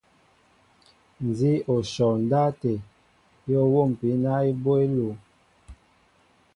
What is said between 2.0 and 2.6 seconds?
ya ndáw